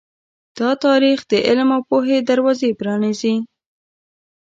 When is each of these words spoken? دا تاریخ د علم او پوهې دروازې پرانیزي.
دا 0.57 0.69
تاریخ 0.85 1.19
د 1.31 1.33
علم 1.47 1.69
او 1.75 1.81
پوهې 1.89 2.17
دروازې 2.29 2.69
پرانیزي. 2.79 3.35